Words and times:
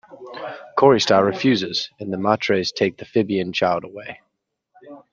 Corysta 0.79 1.23
refuses, 1.23 1.91
and 1.99 2.11
the 2.11 2.17
Matres 2.17 2.73
take 2.73 2.97
the 2.97 3.05
Phibian 3.05 3.53
child 3.53 3.83
away. 3.83 4.19